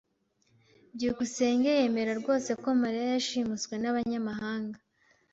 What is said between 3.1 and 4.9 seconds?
yashimuswe nabanyamahanga?